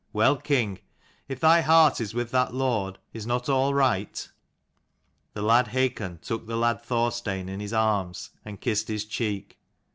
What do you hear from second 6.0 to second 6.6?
took the